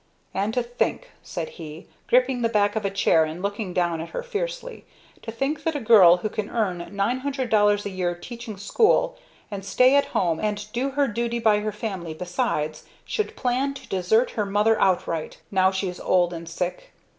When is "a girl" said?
5.75-6.17